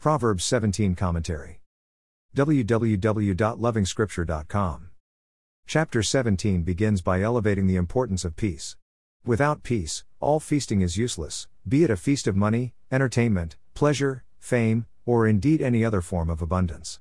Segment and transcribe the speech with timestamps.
[0.00, 1.60] Proverbs 17 Commentary.
[2.34, 4.90] www.lovingscripture.com.
[5.66, 8.78] Chapter 17 begins by elevating the importance of peace.
[9.26, 14.86] Without peace, all feasting is useless, be it a feast of money, entertainment, pleasure, fame,
[15.04, 16.98] or indeed any other form of abundance.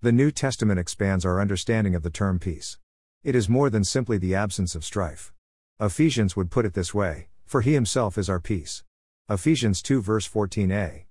[0.00, 2.78] The New Testament expands our understanding of the term peace.
[3.24, 5.32] It is more than simply the absence of strife.
[5.80, 8.84] Ephesians would put it this way For he himself is our peace.
[9.28, 11.06] Ephesians 2 verse 14a.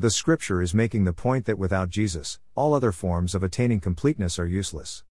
[0.00, 4.38] The scripture is making the point that without Jesus, all other forms of attaining completeness
[4.38, 5.04] are useless.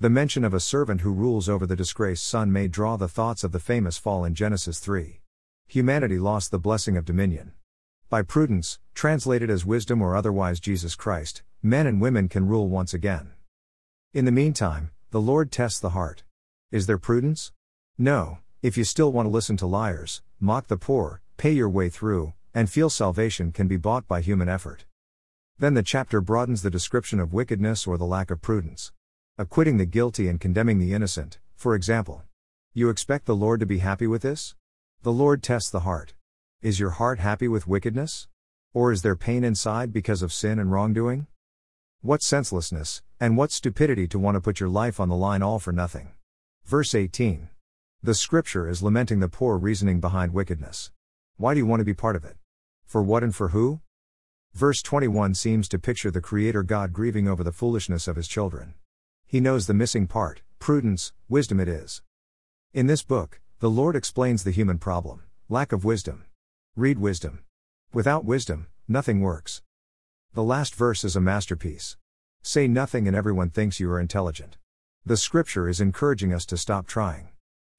[0.00, 3.44] The mention of a servant who rules over the disgraced son may draw the thoughts
[3.44, 5.20] of the famous fall in Genesis 3.
[5.66, 7.52] Humanity lost the blessing of dominion.
[8.08, 12.94] By prudence, translated as wisdom or otherwise Jesus Christ, men and women can rule once
[12.94, 13.32] again.
[14.14, 16.22] In the meantime, the Lord tests the heart.
[16.72, 17.52] Is there prudence?
[17.98, 21.90] No, if you still want to listen to liars, mock the poor, pay your way
[21.90, 24.84] through, and feel salvation can be bought by human effort.
[25.58, 28.92] Then the chapter broadens the description of wickedness or the lack of prudence
[29.36, 32.22] acquitting the guilty and condemning the innocent, for example.
[32.72, 34.54] You expect the Lord to be happy with this?
[35.02, 36.14] The Lord tests the heart.
[36.62, 38.28] Is your heart happy with wickedness?
[38.72, 41.26] Or is there pain inside because of sin and wrongdoing?
[42.00, 45.58] What senselessness, and what stupidity to want to put your life on the line all
[45.58, 46.12] for nothing.
[46.64, 47.48] Verse 18.
[48.04, 50.92] The scripture is lamenting the poor reasoning behind wickedness.
[51.38, 52.36] Why do you want to be part of it?
[52.86, 53.80] For what and for who?
[54.54, 58.74] Verse 21 seems to picture the Creator God grieving over the foolishness of his children.
[59.26, 62.02] He knows the missing part, prudence, wisdom it is.
[62.72, 66.24] In this book, the Lord explains the human problem lack of wisdom.
[66.76, 67.40] Read wisdom.
[67.92, 69.62] Without wisdom, nothing works.
[70.32, 71.96] The last verse is a masterpiece.
[72.42, 74.56] Say nothing and everyone thinks you are intelligent.
[75.06, 77.28] The scripture is encouraging us to stop trying.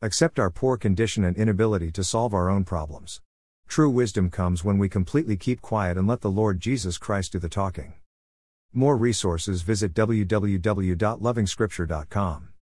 [0.01, 3.21] Accept our poor condition and inability to solve our own problems.
[3.67, 7.39] True wisdom comes when we completely keep quiet and let the Lord Jesus Christ do
[7.39, 7.93] the talking.
[8.73, 12.49] More resources visit www.lovingscripture.com.